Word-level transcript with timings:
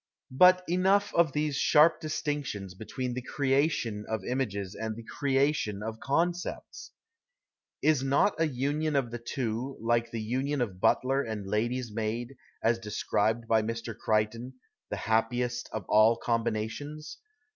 But 0.31 0.63
enough 0.67 1.13
of 1.13 1.31
these 1.31 1.55
sharp 1.55 1.99
distinctions 2.01 2.73
between 2.73 3.13
the" 3.13 3.21
creation' 3.35 4.03
of 4.09 4.23
images 4.23 4.73
and 4.73 4.95
the" 4.95 5.03
creation" 5.19 5.83
of 5.83 5.99
concepts! 5.99 6.89
Is 7.83 8.01
not 8.01 8.33
a 8.41 8.47
union 8.47 8.95
of 8.95 9.11
the 9.11 9.19
two, 9.19 9.77
like 9.79 10.09
the 10.09 10.19
union 10.19 10.59
of 10.59 10.79
butler 10.81 11.21
and 11.21 11.45
lady's 11.45 11.93
maid, 11.93 12.35
as 12.63 12.79
described 12.79 13.47
by 13.47 13.61
Mr. 13.61 13.95
Crichton," 13.95 14.53
the 14.89 14.97
happiest 15.05 15.69
of 15.71 15.85
all 15.87 16.15
combinations 16.15 17.19